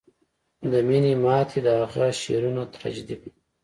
د 0.71 0.73
مینې 0.87 1.13
ماتې 1.23 1.59
د 1.63 1.67
هغه 1.81 2.05
شعرونه 2.21 2.61
تراژیدي 2.73 3.15
کړل 3.21 3.33